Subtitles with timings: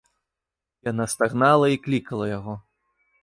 [0.91, 2.53] Яна стагнала і клікала яго.